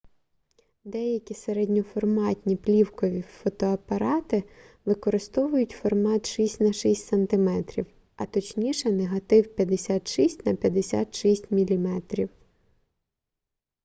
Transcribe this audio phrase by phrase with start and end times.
[0.83, 4.43] деякі середньоформатні плівкові фотоапарати
[4.85, 7.49] використовують формат 6 на 6 см
[8.15, 12.01] а точніше негатив 56 на 56 мм